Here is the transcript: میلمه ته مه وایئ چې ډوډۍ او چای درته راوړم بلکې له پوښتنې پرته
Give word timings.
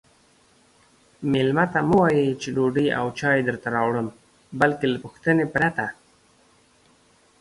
میلمه 1.31 1.65
ته 1.73 1.79
مه 1.87 1.95
وایئ 1.99 2.29
چې 2.41 2.47
ډوډۍ 2.55 2.87
او 2.99 3.05
چای 3.19 3.37
درته 3.47 3.67
راوړم 3.75 4.07
بلکې 4.59 4.85
له 4.91 4.97
پوښتنې 5.03 5.45
پرته 5.53 5.85